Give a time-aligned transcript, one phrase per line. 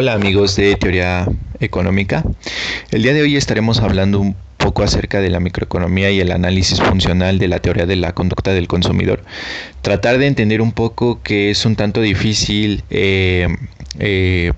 [0.00, 1.26] Hola amigos de Teoría
[1.58, 2.22] Económica.
[2.92, 6.80] El día de hoy estaremos hablando un poco acerca de la microeconomía y el análisis
[6.80, 9.24] funcional de la teoría de la conducta del consumidor.
[9.82, 13.48] Tratar de entender un poco que es un tanto difícil eh,
[13.98, 14.52] eh,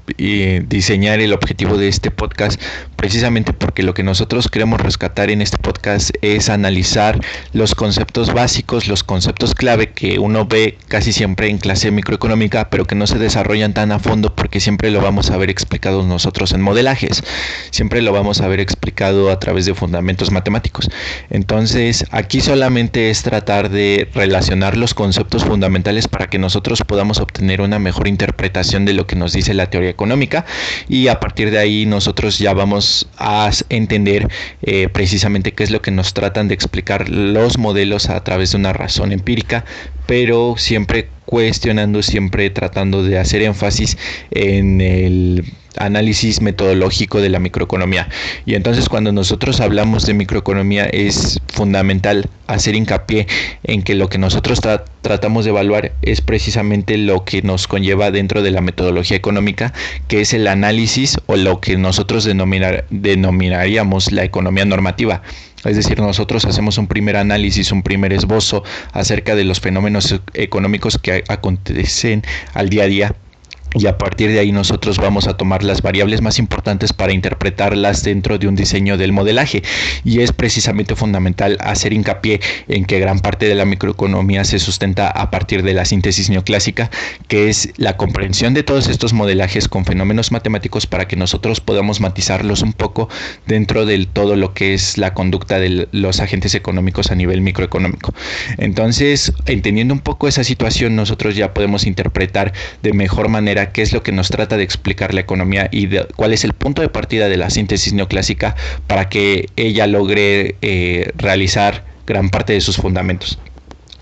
[0.68, 2.60] diseñar el objetivo de este podcast
[2.96, 7.18] precisamente porque lo que nosotros queremos rescatar en este podcast es analizar
[7.52, 12.84] los conceptos básicos, los conceptos clave que uno ve casi siempre en clase microeconómica, pero
[12.84, 16.52] que no se desarrollan tan a fondo porque siempre lo vamos a ver explicado nosotros
[16.52, 17.22] en modelajes,
[17.70, 20.90] siempre lo vamos a ver explicado a través de fundamentos matemáticos.
[21.30, 27.60] Entonces, aquí solamente es tratar de relacionar los conceptos fundamentales para que nosotros podamos obtener
[27.60, 30.44] una mejor interpretación de lo que nos dice la teoría económica.
[30.88, 34.28] Y a partir de ahí nosotros ya vamos a entender
[34.62, 38.58] eh, precisamente qué es lo que nos tratan de explicar los modelos a través de
[38.58, 39.64] una razón empírica,
[40.06, 43.96] pero siempre cuestionando, siempre tratando de hacer énfasis
[44.32, 45.44] en el
[45.76, 48.08] análisis metodológico de la microeconomía.
[48.46, 53.26] Y entonces cuando nosotros hablamos de microeconomía es fundamental hacer hincapié
[53.62, 54.60] en que lo que nosotros
[55.02, 59.72] tratamos de evaluar es precisamente lo que nos conlleva dentro de la metodología económica,
[60.08, 65.22] que es el análisis o lo que nosotros denominar, denominaríamos la economía normativa.
[65.64, 70.98] Es decir, nosotros hacemos un primer análisis, un primer esbozo acerca de los fenómenos económicos
[70.98, 72.22] que acontecen
[72.54, 73.14] al día a día
[73.74, 78.02] y a partir de ahí nosotros vamos a tomar las variables más importantes para interpretarlas
[78.02, 79.62] dentro de un diseño del modelaje.
[80.04, 85.08] Y es precisamente fundamental hacer hincapié en que gran parte de la microeconomía se sustenta
[85.08, 86.90] a partir de la síntesis neoclásica
[87.28, 92.00] que es la comprensión de todos estos modelajes con fenómenos matemáticos para que nosotros podamos
[92.00, 93.08] matizarlos un poco
[93.46, 98.14] dentro de todo lo que es la conducta de los agentes económicos a nivel microeconómico.
[98.58, 102.52] Entonces entendiendo un poco esa situación nosotros ya podemos interpretar
[102.82, 106.32] de mejor manera qué es lo que nos trata de explicar la economía y cuál
[106.32, 108.56] es el punto de partida de la síntesis neoclásica
[108.86, 113.38] para que ella logre eh, realizar gran parte de sus fundamentos.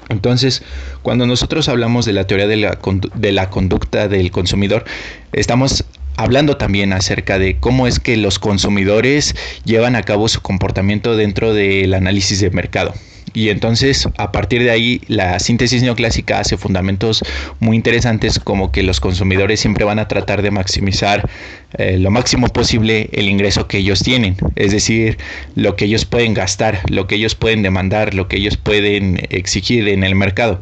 [0.08, 0.62] Entonces,
[1.02, 2.78] cuando nosotros hablamos de la teoría de la,
[3.14, 4.84] de la conducta del consumidor,
[5.32, 5.84] estamos
[6.16, 11.52] hablando también acerca de cómo es que los consumidores llevan a cabo su comportamiento dentro
[11.52, 12.94] del análisis de mercado.
[13.38, 17.22] Y entonces, a partir de ahí, la síntesis neoclásica hace fundamentos
[17.60, 21.30] muy interesantes como que los consumidores siempre van a tratar de maximizar
[21.74, 25.18] eh, lo máximo posible el ingreso que ellos tienen, es decir,
[25.54, 29.86] lo que ellos pueden gastar, lo que ellos pueden demandar, lo que ellos pueden exigir
[29.86, 30.60] en el mercado.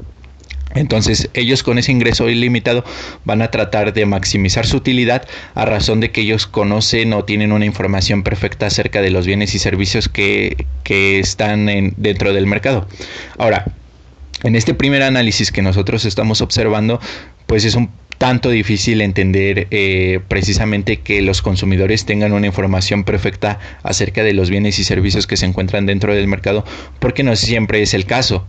[0.75, 2.85] Entonces ellos con ese ingreso ilimitado
[3.25, 7.53] van a tratar de maximizar su utilidad a razón de que ellos conocen o tienen
[7.53, 11.67] una información perfecta acerca de los bienes y servicios que, están
[11.97, 12.87] dentro del mercado.
[13.39, 13.65] Ahora,
[14.43, 17.01] en este primer análisis que nosotros estamos observando,
[17.47, 23.59] pues es un tanto difícil entender eh, precisamente que los consumidores tengan una información perfecta
[23.83, 26.65] acerca de los bienes y servicios que se encuentran dentro del mercado,
[26.99, 28.47] porque no siempre es el caso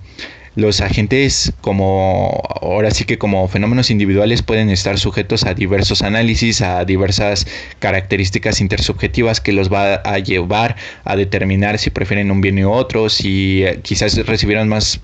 [0.57, 6.61] los agentes como ahora sí que como fenómenos individuales pueden estar sujetos a diversos análisis,
[6.61, 7.45] a diversas
[7.77, 13.07] características intersubjetivas que los va a llevar a determinar si prefieren un bien u otro,
[13.09, 14.99] si eh, quizás recibieron más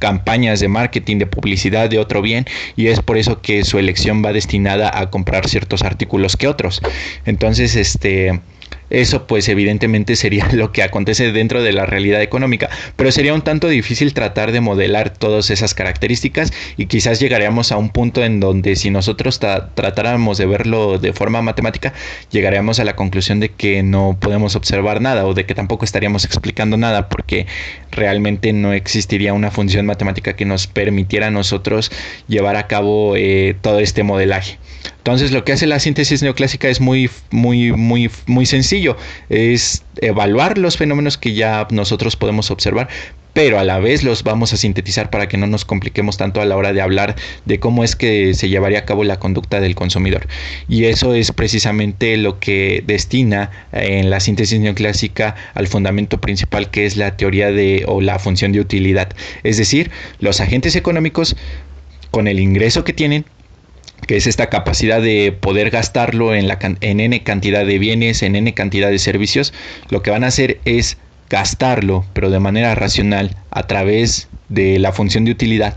[0.00, 2.44] campañas de marketing, de publicidad de otro bien
[2.74, 6.82] y es por eso que su elección va destinada a comprar ciertos artículos que otros.
[7.24, 8.40] Entonces, este
[8.90, 13.42] eso pues evidentemente sería lo que acontece dentro de la realidad económica, pero sería un
[13.42, 18.40] tanto difícil tratar de modelar todas esas características y quizás llegaríamos a un punto en
[18.40, 21.92] donde si nosotros tratáramos de verlo de forma matemática,
[22.30, 26.24] llegaríamos a la conclusión de que no podemos observar nada o de que tampoco estaríamos
[26.24, 27.46] explicando nada porque
[27.90, 31.90] realmente no existiría una función matemática que nos permitiera a nosotros
[32.28, 34.58] llevar a cabo eh, todo este modelaje.
[34.98, 38.75] Entonces lo que hace la síntesis neoclásica es muy, muy, muy, muy sencillo.
[39.28, 42.88] Es evaluar los fenómenos que ya nosotros podemos observar,
[43.36, 46.46] pero a la vez los vamos a sintetizar para que no nos compliquemos tanto a
[46.46, 49.74] la hora de hablar de cómo es que se llevaría a cabo la conducta del
[49.74, 50.26] consumidor.
[50.68, 56.86] Y eso es precisamente lo que destina en la síntesis neoclásica al fundamento principal que
[56.86, 59.10] es la teoría de o la función de utilidad.
[59.42, 61.36] Es decir, los agentes económicos
[62.10, 63.26] con el ingreso que tienen
[64.06, 68.36] que es esta capacidad de poder gastarlo en, la, en n cantidad de bienes, en
[68.36, 69.52] n cantidad de servicios,
[69.90, 70.98] lo que van a hacer es
[71.28, 75.74] gastarlo, pero de manera racional, a través de la función de utilidad,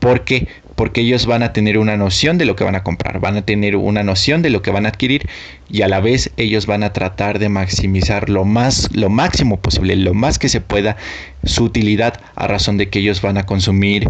[0.00, 3.36] porque porque ellos van a tener una noción de lo que van a comprar, van
[3.36, 5.28] a tener una noción de lo que van a adquirir
[5.68, 9.96] y a la vez ellos van a tratar de maximizar lo más lo máximo posible,
[9.96, 10.96] lo más que se pueda
[11.42, 14.08] su utilidad a razón de que ellos van a consumir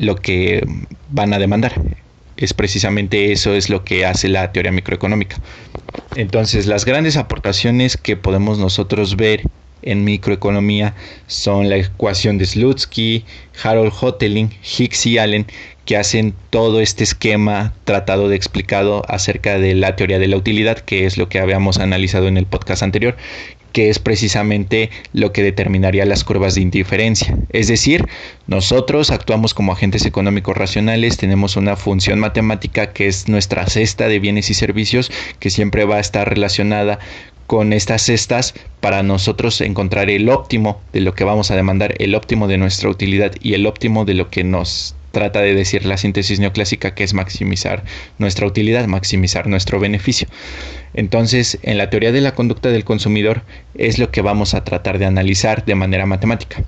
[0.00, 0.66] lo que
[1.08, 1.74] van a demandar
[2.38, 5.36] es precisamente eso es lo que hace la teoría microeconómica.
[6.14, 9.42] Entonces, las grandes aportaciones que podemos nosotros ver
[9.82, 10.94] en microeconomía
[11.26, 13.24] son la ecuación de Slutsky,
[13.62, 15.46] Harold Hotelling, Hicks y Allen,
[15.84, 20.78] que hacen todo este esquema tratado de explicado acerca de la teoría de la utilidad,
[20.78, 23.16] que es lo que habíamos analizado en el podcast anterior,
[23.72, 27.36] que es precisamente lo que determinaría las curvas de indiferencia.
[27.50, 28.06] Es decir,
[28.46, 34.18] nosotros actuamos como agentes económicos racionales, tenemos una función matemática que es nuestra cesta de
[34.18, 36.98] bienes y servicios, que siempre va a estar relacionada
[37.46, 42.14] con estas cestas para nosotros encontrar el óptimo de lo que vamos a demandar, el
[42.14, 45.96] óptimo de nuestra utilidad y el óptimo de lo que nos trata de decir la
[45.96, 47.82] síntesis neoclásica, que es maximizar
[48.18, 50.28] nuestra utilidad, maximizar nuestro beneficio.
[50.94, 53.42] Entonces, en la teoría de la conducta del consumidor
[53.74, 56.62] es lo que vamos a tratar de analizar de manera matemática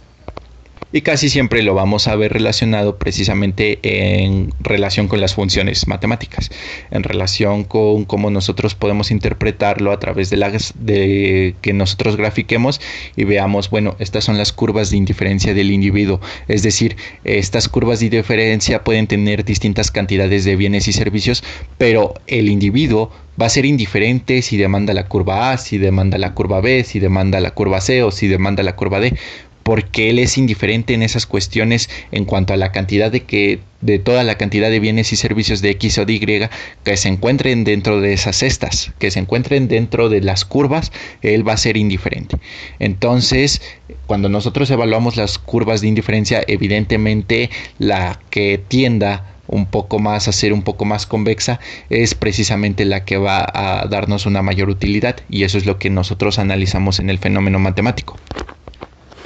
[0.93, 6.51] y casi siempre lo vamos a ver relacionado precisamente en relación con las funciones matemáticas,
[6.91, 12.81] en relación con cómo nosotros podemos interpretarlo a través de las de que nosotros grafiquemos
[13.17, 18.01] y veamos, bueno, estas son las curvas de indiferencia del individuo, es decir, estas curvas
[18.01, 21.45] de indiferencia pueden tener distintas cantidades de bienes y servicios,
[21.79, 23.11] pero el individuo
[23.41, 26.99] va a ser indiferente si demanda la curva A, si demanda la curva B, si
[26.99, 29.17] demanda la curva C o si demanda la curva D
[29.62, 33.99] porque él es indiferente en esas cuestiones en cuanto a la cantidad de que de
[33.99, 36.49] toda la cantidad de bienes y servicios de X o de Y
[36.85, 40.93] que se encuentren dentro de esas cestas, que se encuentren dentro de las curvas,
[41.23, 42.37] él va a ser indiferente.
[42.79, 43.62] Entonces,
[44.07, 50.33] cuando nosotros evaluamos las curvas de indiferencia, evidentemente la que tienda un poco más a
[50.33, 51.59] ser un poco más convexa
[51.89, 55.91] es precisamente la que va a darnos una mayor utilidad y eso es lo que
[55.91, 58.17] nosotros analizamos en el fenómeno matemático.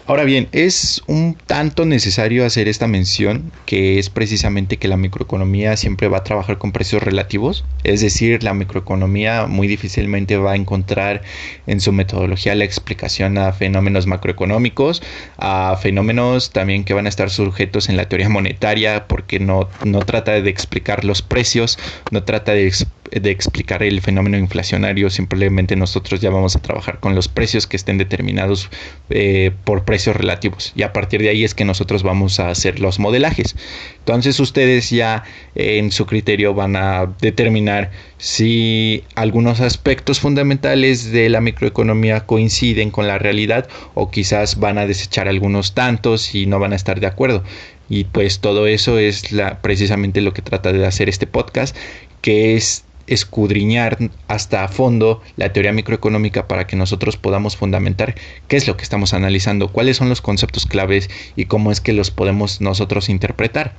[0.06, 5.78] Ahora bien, es un tanto necesario hacer esta mención que es precisamente que la microeconomía
[5.78, 10.56] siempre va a trabajar con precios relativos, es decir, la microeconomía muy difícilmente va a
[10.56, 11.22] encontrar
[11.66, 15.02] en su metodología la explicación a fenómenos macroeconómicos,
[15.38, 20.00] a fenómenos también que van a estar sujetos en la teoría monetaria porque no, no
[20.00, 21.78] trata de explicar los precios,
[22.10, 22.70] no trata de
[23.10, 27.76] de explicar el fenómeno inflacionario, simplemente nosotros ya vamos a trabajar con los precios que
[27.76, 28.70] estén determinados
[29.10, 32.80] eh, por precios relativos y a partir de ahí es que nosotros vamos a hacer
[32.80, 33.56] los modelajes.
[33.98, 35.24] Entonces ustedes ya
[35.54, 43.06] en su criterio van a determinar si algunos aspectos fundamentales de la microeconomía coinciden con
[43.06, 47.06] la realidad o quizás van a desechar algunos tantos y no van a estar de
[47.06, 47.44] acuerdo.
[47.88, 51.76] Y pues todo eso es la, precisamente lo que trata de hacer este podcast,
[52.22, 53.98] que es escudriñar
[54.28, 58.14] hasta a fondo la teoría microeconómica para que nosotros podamos fundamentar
[58.48, 61.92] qué es lo que estamos analizando, cuáles son los conceptos claves y cómo es que
[61.92, 63.74] los podemos nosotros interpretar.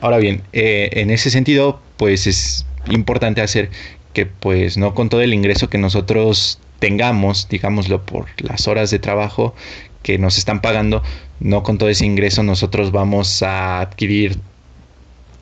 [0.00, 3.70] Ahora bien, eh, en ese sentido, pues es importante hacer
[4.12, 8.98] que pues no con todo el ingreso que nosotros tengamos, digámoslo por las horas de
[8.98, 9.54] trabajo
[10.02, 11.02] que nos están pagando,
[11.38, 14.38] no con todo ese ingreso nosotros vamos a adquirir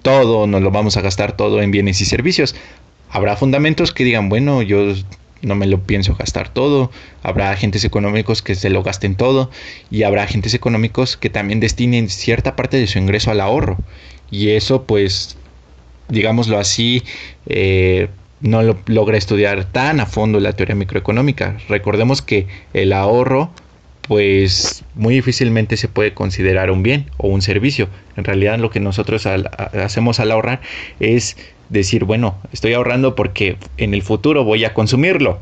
[0.03, 2.55] todo, nos lo vamos a gastar todo en bienes y servicios.
[3.11, 4.95] Habrá fundamentos que digan, bueno, yo
[5.43, 6.91] no me lo pienso gastar todo.
[7.23, 9.51] Habrá agentes económicos que se lo gasten todo.
[9.91, 13.79] Y habrá agentes económicos que también destinen cierta parte de su ingreso al ahorro.
[14.31, 15.37] Y eso, pues,
[16.09, 17.03] digámoslo así,
[17.47, 18.09] eh,
[18.41, 21.59] no lo logra estudiar tan a fondo la teoría microeconómica.
[21.69, 23.51] Recordemos que el ahorro
[24.11, 27.89] pues muy difícilmente se puede considerar un bien o un servicio.
[28.17, 30.63] En realidad lo que nosotros hacemos al ahorrar
[30.99, 31.37] es
[31.69, 35.39] decir, bueno, estoy ahorrando porque en el futuro voy a consumirlo,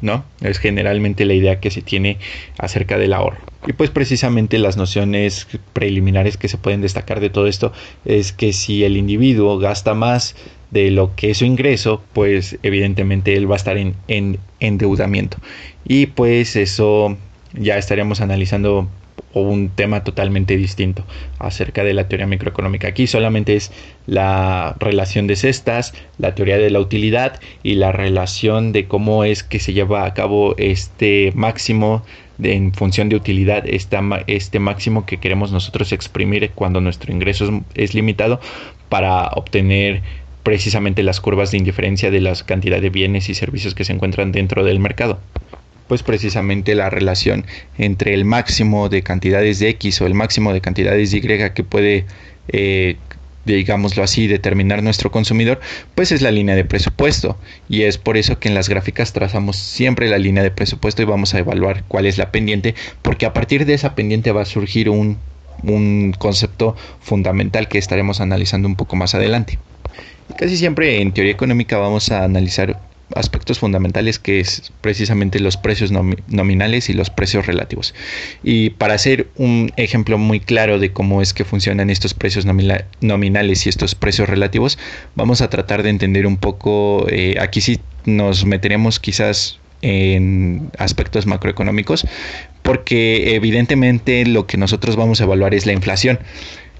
[0.00, 0.24] ¿no?
[0.40, 2.18] Es generalmente la idea que se tiene
[2.58, 3.38] acerca del ahorro.
[3.68, 7.72] Y pues precisamente las nociones preliminares que se pueden destacar de todo esto
[8.04, 10.34] es que si el individuo gasta más
[10.72, 15.36] de lo que es su ingreso, pues evidentemente él va a estar en endeudamiento.
[15.84, 17.16] Y pues eso
[17.54, 18.88] ya estaríamos analizando
[19.32, 21.04] un tema totalmente distinto
[21.38, 22.88] acerca de la teoría microeconómica.
[22.88, 23.70] Aquí solamente es
[24.06, 29.42] la relación de cestas, la teoría de la utilidad y la relación de cómo es
[29.42, 32.02] que se lleva a cabo este máximo
[32.42, 37.94] en función de utilidad, este máximo que queremos nosotros exprimir cuando nuestro ingreso es, es
[37.94, 38.40] limitado
[38.88, 40.02] para obtener
[40.42, 44.32] precisamente las curvas de indiferencia de la cantidad de bienes y servicios que se encuentran
[44.32, 45.20] dentro del mercado
[45.90, 47.44] pues precisamente la relación
[47.76, 51.64] entre el máximo de cantidades de X o el máximo de cantidades de Y que
[51.64, 52.04] puede,
[52.46, 52.94] eh,
[53.44, 55.58] digámoslo así, determinar nuestro consumidor,
[55.96, 57.36] pues es la línea de presupuesto.
[57.68, 61.06] Y es por eso que en las gráficas trazamos siempre la línea de presupuesto y
[61.06, 64.44] vamos a evaluar cuál es la pendiente, porque a partir de esa pendiente va a
[64.44, 65.18] surgir un,
[65.64, 69.58] un concepto fundamental que estaremos analizando un poco más adelante.
[70.38, 72.78] Casi siempre en teoría económica vamos a analizar
[73.14, 77.94] aspectos fundamentales que es precisamente los precios nominales y los precios relativos.
[78.42, 82.46] Y para hacer un ejemplo muy claro de cómo es que funcionan estos precios
[83.00, 84.78] nominales y estos precios relativos,
[85.14, 91.26] vamos a tratar de entender un poco, eh, aquí sí nos meteremos quizás en aspectos
[91.26, 92.06] macroeconómicos,
[92.62, 96.18] porque evidentemente lo que nosotros vamos a evaluar es la inflación.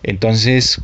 [0.02, 0.80] Entonces,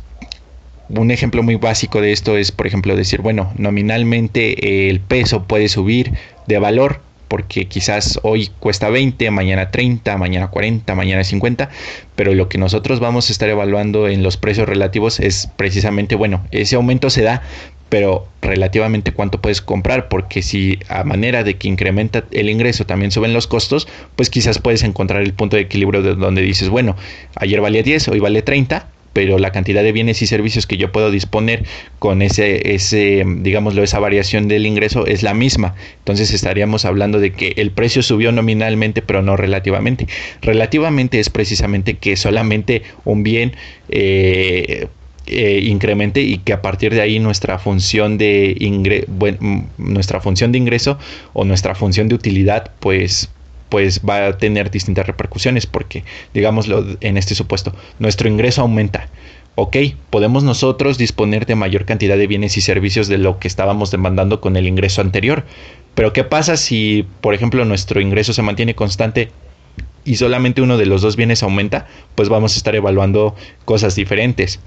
[0.89, 5.69] un ejemplo muy básico de esto es, por ejemplo, decir, bueno, nominalmente el peso puede
[5.69, 6.13] subir
[6.47, 11.69] de valor porque quizás hoy cuesta 20, mañana 30, mañana 40, mañana 50,
[12.15, 16.45] pero lo que nosotros vamos a estar evaluando en los precios relativos es precisamente, bueno,
[16.51, 17.41] ese aumento se da,
[17.89, 23.11] pero relativamente cuánto puedes comprar, porque si a manera de que incrementa el ingreso también
[23.11, 26.95] suben los costos, pues quizás puedes encontrar el punto de equilibrio de donde dices, bueno,
[27.35, 28.87] ayer valía 10, hoy vale 30,
[29.17, 31.63] pero la cantidad de bienes y servicios que yo puedo disponer
[31.97, 35.73] con ese, ese, digámoslo, esa variación del ingreso es la misma.
[35.97, 40.05] Entonces estaríamos hablando de que el precio subió nominalmente, pero no relativamente.
[40.43, 43.55] Relativamente es precisamente que solamente un bien
[43.89, 44.85] eh,
[45.25, 48.55] eh, incremente y que a partir de ahí nuestra función de
[49.79, 50.99] nuestra función de ingreso
[51.33, 53.31] o nuestra función de utilidad pues
[53.69, 59.09] pues va a tener distintas repercusiones porque, digámoslo en este supuesto, nuestro ingreso aumenta.
[59.55, 59.75] Ok,
[60.11, 64.39] podemos nosotros disponer de mayor cantidad de bienes y servicios de lo que estábamos demandando
[64.39, 65.45] con el ingreso anterior.
[65.95, 69.31] Pero ¿qué pasa si, por ejemplo, nuestro ingreso se mantiene constante
[70.05, 71.87] y solamente uno de los dos bienes aumenta?
[72.13, 74.59] Pues vamos a estar evaluando cosas diferentes.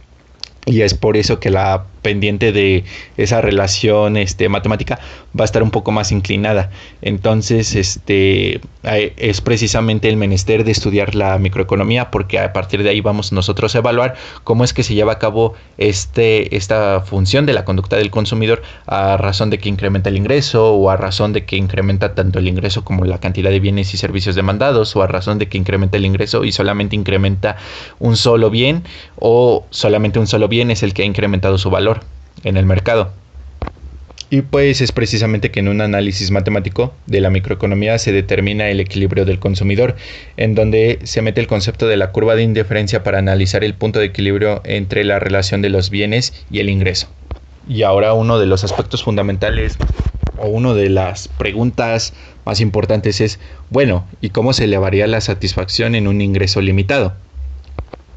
[0.66, 2.84] Y es por eso que la pendiente de
[3.16, 4.98] esa relación este, matemática
[5.38, 6.70] va a estar un poco más inclinada.
[7.02, 13.00] Entonces, este, es precisamente el menester de estudiar la microeconomía porque a partir de ahí
[13.00, 14.14] vamos nosotros a evaluar
[14.44, 18.62] cómo es que se lleva a cabo este, esta función de la conducta del consumidor
[18.86, 22.48] a razón de que incrementa el ingreso o a razón de que incrementa tanto el
[22.48, 25.98] ingreso como la cantidad de bienes y servicios demandados o a razón de que incrementa
[25.98, 27.56] el ingreso y solamente incrementa
[27.98, 28.84] un solo bien
[29.18, 32.00] o solamente un solo bien es el que ha incrementado su valor
[32.44, 33.12] en el mercado.
[34.32, 38.78] Y pues es precisamente que en un análisis matemático de la microeconomía se determina el
[38.78, 39.96] equilibrio del consumidor,
[40.36, 43.98] en donde se mete el concepto de la curva de indiferencia para analizar el punto
[43.98, 47.08] de equilibrio entre la relación de los bienes y el ingreso.
[47.68, 49.76] Y ahora uno de los aspectos fundamentales
[50.38, 52.14] o una de las preguntas
[52.44, 57.14] más importantes es, bueno, ¿y cómo se elevaría la satisfacción en un ingreso limitado?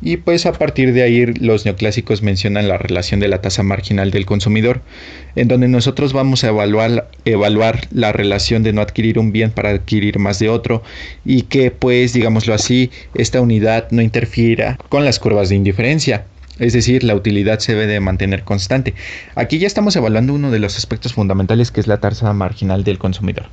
[0.05, 4.11] Y pues a partir de ahí los neoclásicos mencionan la relación de la tasa marginal
[4.11, 4.81] del consumidor,
[5.37, 9.69] en donde nosotros vamos a evaluar, evaluar la relación de no adquirir un bien para
[9.69, 10.83] adquirir más de otro
[11.23, 16.25] y que pues digámoslo así, esta unidad no interfiera con las curvas de indiferencia.
[16.59, 18.93] Es decir, la utilidad se debe de mantener constante.
[19.35, 22.99] Aquí ya estamos evaluando uno de los aspectos fundamentales que es la tasa marginal del
[22.99, 23.45] consumidor.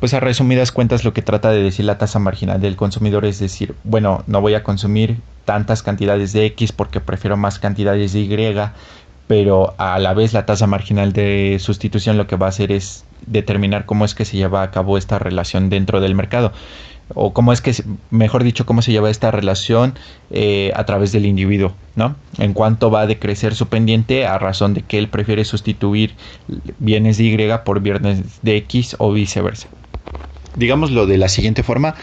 [0.00, 3.38] Pues a resumidas cuentas lo que trata de decir la tasa marginal del consumidor es
[3.38, 8.20] decir, bueno, no voy a consumir tantas cantidades de X porque prefiero más cantidades de
[8.20, 8.56] Y,
[9.28, 13.04] pero a la vez la tasa marginal de sustitución lo que va a hacer es
[13.26, 16.52] determinar cómo es que se lleva a cabo esta relación dentro del mercado
[17.14, 17.74] o cómo es que,
[18.10, 19.94] mejor dicho, cómo se lleva esta relación
[20.30, 22.16] eh, a través del individuo, ¿no?
[22.38, 26.14] En cuanto va a decrecer su pendiente a razón de que él prefiere sustituir
[26.78, 29.68] bienes de Y por bienes de X o viceversa.
[30.56, 31.94] Digámoslo de la siguiente forma,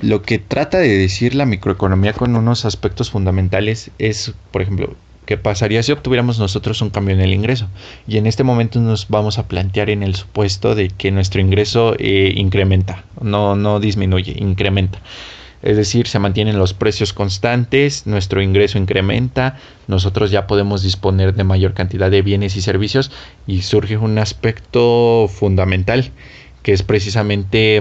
[0.00, 5.36] lo que trata de decir la microeconomía con unos aspectos fundamentales es, por ejemplo, ¿Qué
[5.36, 7.68] pasaría si obtuviéramos nosotros un cambio en el ingreso?
[8.08, 11.94] Y en este momento nos vamos a plantear en el supuesto de que nuestro ingreso
[11.98, 14.98] eh, incrementa, no, no disminuye, incrementa.
[15.62, 21.44] Es decir, se mantienen los precios constantes, nuestro ingreso incrementa, nosotros ya podemos disponer de
[21.44, 23.12] mayor cantidad de bienes y servicios
[23.46, 26.10] y surge un aspecto fundamental
[26.64, 27.80] que es precisamente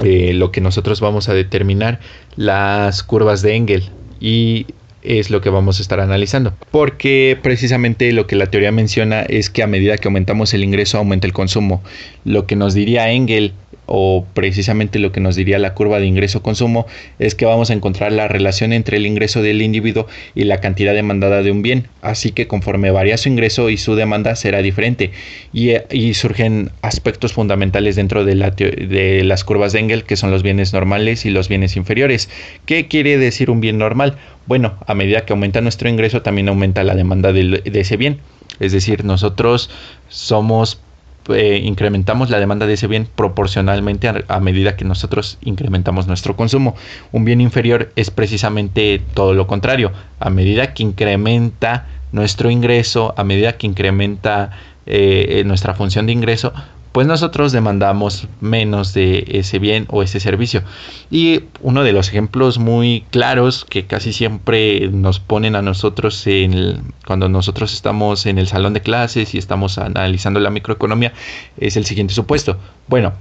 [0.00, 2.00] eh, lo que nosotros vamos a determinar
[2.34, 4.66] las curvas de Engel y
[5.06, 6.54] es lo que vamos a estar analizando.
[6.70, 10.98] Porque precisamente lo que la teoría menciona es que a medida que aumentamos el ingreso
[10.98, 11.82] aumenta el consumo.
[12.24, 13.52] Lo que nos diría Engel
[13.86, 16.86] o precisamente lo que nos diría la curva de ingreso-consumo
[17.18, 20.94] es que vamos a encontrar la relación entre el ingreso del individuo y la cantidad
[20.94, 21.88] demandada de un bien.
[22.02, 25.12] Así que conforme varía su ingreso y su demanda será diferente.
[25.52, 25.76] Y,
[26.14, 30.72] surgen aspectos fundamentales dentro de, la, de las curvas de Engel que son los bienes
[30.72, 32.28] normales y los bienes inferiores.
[32.64, 34.16] ¿Qué quiere decir un bien normal?
[34.46, 38.18] Bueno, a medida que aumenta nuestro ingreso también aumenta la demanda de, de ese bien.
[38.60, 39.70] Es decir, nosotros
[40.08, 40.80] somos
[41.28, 46.74] eh, incrementamos la demanda de ese bien proporcionalmente a, medida que nosotros incrementamos nuestro consumo.
[47.12, 49.92] Un bien inferior es precisamente todo lo contrario.
[50.20, 54.50] A medida que incrementa nuestro ingreso, a medida que incrementa
[54.86, 56.52] eh, nuestra función de ingreso,
[56.96, 60.62] pues nosotros demandamos menos de ese bien o ese servicio.
[61.10, 66.94] Y uno de los ejemplos muy claros que casi siempre nos ponen a nosotros en
[67.06, 71.12] cuando nosotros estamos en el salón de clases y estamos analizando la microeconomía
[71.58, 72.56] es el siguiente supuesto.
[72.88, 73.12] Bueno,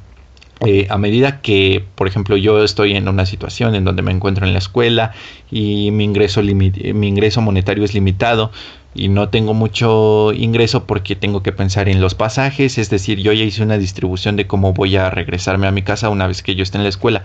[0.62, 4.46] eh, a medida que, por ejemplo, yo estoy en una situación en donde me encuentro
[4.46, 5.12] en la escuela
[5.52, 8.54] y mi ingreso, mi ingreso monetario es limitado,
[8.96, 13.34] y no tengo mucho ingreso porque tengo que pensar en los pasajes, es decir, yo
[13.34, 16.56] ya hice una distribución de cómo voy a regresarme a mi casa una vez que
[16.56, 17.24] yo esté en la escuela,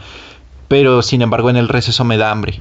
[0.66, 2.60] pero sin embargo en el receso me da hambre.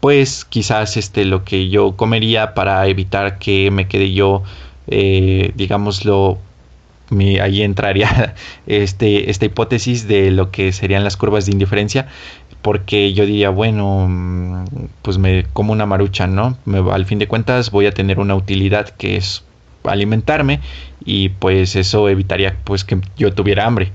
[0.00, 4.42] Pues quizás este lo que yo comería para evitar que me quede yo,
[4.88, 6.38] eh, digámoslo,
[7.40, 8.34] ahí entraría
[8.66, 12.08] este, esta hipótesis de lo que serían las curvas de indiferencia,
[12.64, 14.64] porque yo diría, bueno, mm,
[15.02, 16.56] pues me como una marucha, ¿no?
[16.90, 19.44] al fin de cuentas voy a tener una utilidad que es
[19.84, 20.60] alimentarme
[21.04, 23.92] y pues eso evitaría pues que yo tuviera hambre.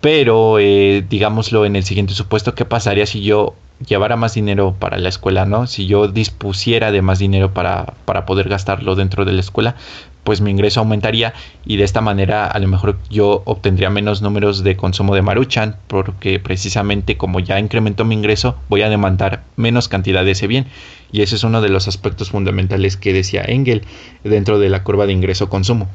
[0.00, 3.54] Pero eh, digámoslo en el siguiente supuesto, ¿qué pasaría si yo
[3.86, 5.68] llevara más dinero para la escuela, ¿no?
[5.68, 9.76] Si yo dispusiera de más dinero para, para poder gastarlo dentro de la escuela,
[10.24, 11.32] pues mi ingreso aumentaría
[11.64, 15.76] y de esta manera a lo mejor yo obtendría menos números de consumo de maruchan
[15.86, 20.66] porque precisamente como ya incrementó mi ingreso voy a demandar menos cantidad de ese bien
[21.12, 23.82] y ese es uno de los aspectos fundamentales que decía Engel
[24.24, 25.88] dentro de la curva de ingreso-consumo.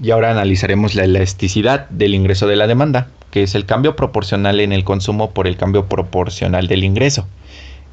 [0.00, 4.60] Y ahora analizaremos la elasticidad del ingreso de la demanda, que es el cambio proporcional
[4.60, 7.26] en el consumo por el cambio proporcional del ingreso.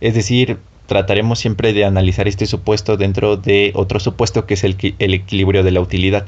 [0.01, 4.75] Es decir, trataremos siempre de analizar este supuesto dentro de otro supuesto que es el,
[5.00, 6.25] equilibrio de la utilidad.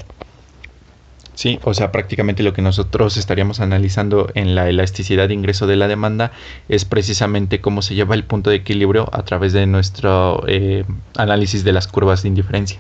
[1.36, 5.76] Sí, o sea, prácticamente lo que nosotros estaríamos analizando en la elasticidad de ingreso de
[5.76, 6.32] la demanda
[6.68, 10.84] es precisamente cómo se lleva el punto de equilibrio a través de nuestro eh,
[11.16, 12.80] análisis de las curvas de indiferencia.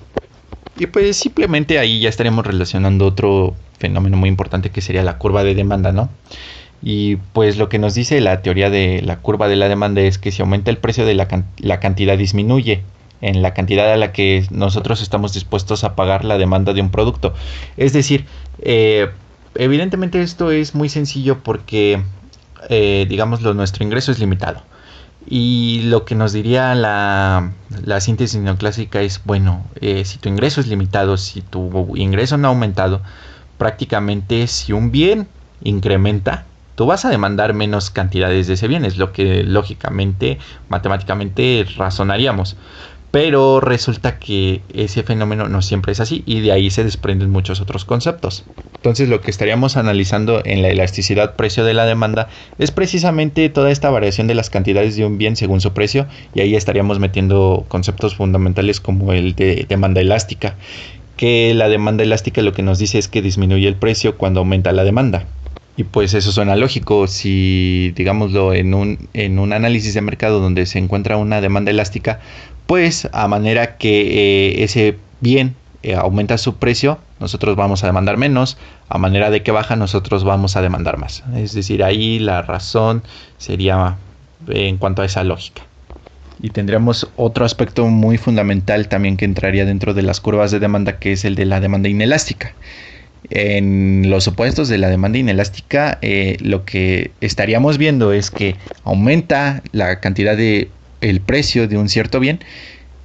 [0.80, 5.44] Y pues simplemente ahí ya estaremos relacionando otro fenómeno muy importante que sería la curva
[5.44, 6.10] de demanda, ¿no?
[6.82, 10.18] Y pues lo que nos dice la teoría de la curva de la demanda es
[10.18, 12.84] que si aumenta el precio de la, la cantidad disminuye
[13.22, 16.92] en la cantidad a la que nosotros estamos dispuestos a pagar la demanda de un
[16.92, 17.34] producto.
[17.76, 18.26] Es decir,
[18.60, 19.10] eh,
[19.56, 22.02] evidentemente esto es muy sencillo porque,
[22.70, 24.62] eh, digámoslo, nuestro ingreso es limitado.
[25.30, 27.52] Y lo que nos diría la,
[27.84, 32.48] la síntesis neoclásica es, bueno, eh, si tu ingreso es limitado, si tu ingreso no
[32.48, 33.02] ha aumentado,
[33.58, 35.28] prácticamente si un bien
[35.63, 36.46] incrementa,
[36.78, 40.38] tú vas a demandar menos cantidades de ese bien, es lo que lógicamente,
[40.70, 42.56] matemáticamente razonaríamos.
[43.10, 47.62] Pero resulta que ese fenómeno no siempre es así y de ahí se desprenden muchos
[47.62, 48.44] otros conceptos.
[48.76, 52.28] Entonces lo que estaríamos analizando en la elasticidad precio de la demanda
[52.60, 56.42] es precisamente toda esta variación de las cantidades de un bien según su precio y
[56.42, 60.58] ahí estaríamos metiendo conceptos fundamentales como el de demanda elástica,
[61.16, 64.72] que la demanda elástica lo que nos dice es que disminuye el precio cuando aumenta
[64.74, 65.26] la demanda.
[65.78, 70.66] Y pues eso suena lógico si, digámoslo, en un, en un análisis de mercado donde
[70.66, 72.20] se encuentra una demanda elástica,
[72.66, 78.18] pues a manera que eh, ese bien eh, aumenta su precio, nosotros vamos a demandar
[78.18, 78.58] menos,
[78.90, 81.24] a manera de que baja, nosotros vamos a demandar más.
[81.36, 83.04] Es decir, ahí la razón
[83.38, 83.98] sería
[84.48, 85.62] en cuanto a esa lógica.
[86.42, 90.98] Y tendríamos otro aspecto muy fundamental también que entraría dentro de las curvas de demanda,
[91.00, 92.54] que es el de la demanda inelástica.
[93.30, 99.62] En los opuestos de la demanda inelástica, eh, lo que estaríamos viendo es que aumenta
[99.71, 100.69] la cantidad de
[101.01, 102.39] el precio de un cierto bien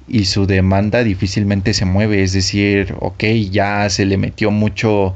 [0.07, 2.23] y su demanda difícilmente se mueve.
[2.23, 5.15] Es decir, ok, ya se le metió mucho,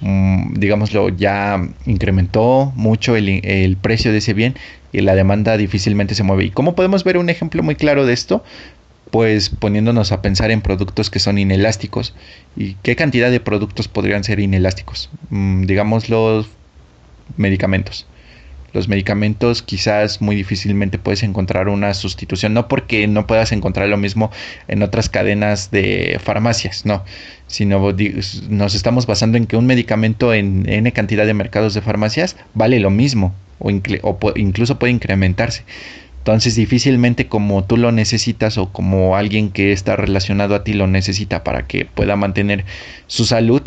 [0.00, 4.54] mm, digámoslo, ya incrementó mucho el, el precio de ese bien
[4.92, 6.44] y la demanda difícilmente se mueve.
[6.44, 8.44] ¿Y cómo podemos ver un ejemplo muy claro de esto?
[9.10, 12.14] Pues poniéndonos a pensar en productos que son inelásticos.
[12.56, 15.10] ¿Y qué cantidad de productos podrían ser inelásticos?
[15.30, 16.48] Mm, digamos los
[17.36, 18.06] medicamentos.
[18.72, 23.96] Los medicamentos quizás muy difícilmente puedes encontrar una sustitución, no porque no puedas encontrar lo
[23.96, 24.30] mismo
[24.68, 27.02] en otras cadenas de farmacias, no,
[27.46, 27.94] sino
[28.50, 32.78] nos estamos basando en que un medicamento en N cantidad de mercados de farmacias vale
[32.78, 35.64] lo mismo o, o incluso puede incrementarse.
[36.26, 40.88] Entonces difícilmente como tú lo necesitas o como alguien que está relacionado a ti lo
[40.88, 42.64] necesita para que pueda mantener
[43.06, 43.62] su salud,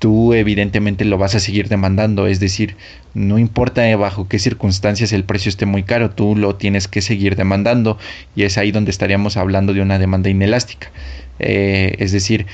[0.00, 2.26] tú evidentemente lo vas a seguir demandando.
[2.26, 2.76] Es decir,
[3.14, 7.36] no importa bajo qué circunstancias el precio esté muy caro, tú lo tienes que seguir
[7.36, 7.96] demandando
[8.36, 10.90] y es ahí donde estaríamos hablando de una demanda inelástica.
[11.38, 12.44] Eh, es decir,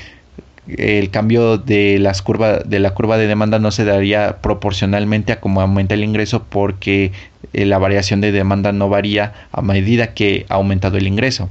[0.77, 5.41] el cambio de las curvas de la curva de demanda no se daría proporcionalmente a
[5.41, 7.11] cómo aumenta el ingreso porque
[7.53, 11.49] eh, la variación de demanda no varía a medida que ha aumentado el ingreso.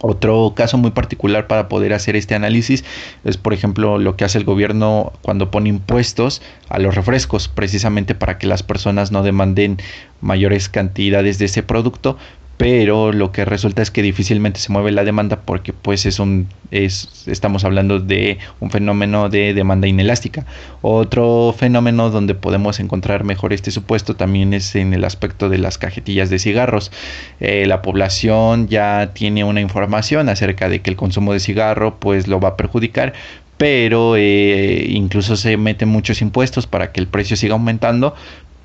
[0.00, 2.84] Otro caso muy particular para poder hacer este análisis
[3.24, 8.14] es, por ejemplo, lo que hace el gobierno cuando pone impuestos a los refrescos, precisamente
[8.14, 9.78] para que las personas no demanden
[10.20, 12.16] mayores cantidades de ese producto,
[12.58, 16.48] pero lo que resulta es que difícilmente se mueve la demanda porque pues es un
[16.72, 20.44] es estamos hablando de un fenómeno de demanda inelástica.
[20.82, 25.78] Otro fenómeno donde podemos encontrar mejor este supuesto también es en el aspecto de las
[25.78, 26.90] cajetillas de cigarros.
[27.38, 32.26] Eh, la población ya tiene una información acerca de que el consumo de cigarro pues
[32.26, 33.12] lo va a perjudicar,
[33.56, 38.14] pero eh, incluso se meten muchos impuestos para que el precio siga aumentando,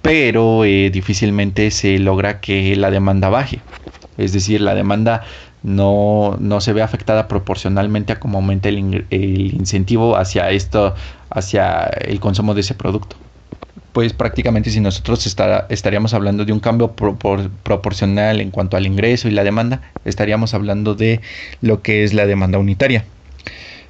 [0.03, 3.61] pero eh, difícilmente se logra que la demanda baje.
[4.17, 5.23] Es decir, la demanda
[5.63, 10.93] no, no se ve afectada proporcionalmente a cómo aumenta el, incentivo hacia esto,
[11.29, 13.15] hacia el consumo de ese producto.
[13.93, 15.25] Pues prácticamente si nosotros
[15.69, 20.95] estaríamos hablando de un cambio proporcional en cuanto al ingreso y la demanda, estaríamos hablando
[20.95, 21.21] de
[21.61, 23.05] lo que es la demanda unitaria.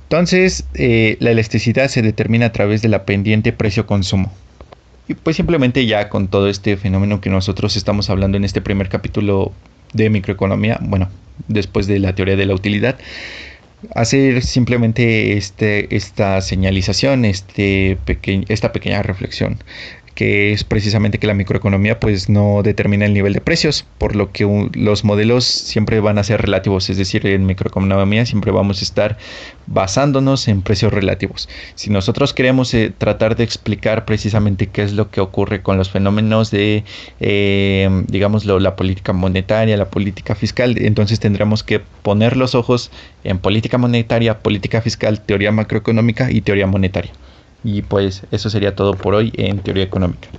[0.04, 4.32] Entonces, eh, la elasticidad se determina a través de la pendiente precio-consumo.
[5.08, 8.90] Y pues simplemente ya con todo este fenómeno que nosotros estamos hablando en este primer
[8.90, 9.52] capítulo
[9.92, 11.10] de microeconomía, bueno,
[11.48, 12.98] después de la teoría de la utilidad,
[13.96, 17.98] hacer simplemente este, esta señalización, este
[18.48, 19.60] esta pequeña reflexión
[20.16, 24.32] que es precisamente que la microeconomía pues no determina el nivel de precios, por lo
[24.32, 28.84] que los modelos siempre van a ser relativos, es decir, en microeconomía siempre vamos a
[28.84, 29.18] estar
[29.68, 31.50] basándonos en precios relativos.
[31.76, 35.90] Si nosotros queremos eh, tratar de explicar precisamente qué es lo que ocurre con los
[35.90, 36.84] fenómenos de,
[37.20, 37.90] eh,
[38.44, 42.92] la política monetaria, la política fiscal, entonces tendremos que poner los ojos
[43.24, 47.12] en política monetaria, política fiscal, teoría macroeconómica y teoría monetaria.
[47.64, 50.36] Y pues eso sería todo por hoy en teoría económica.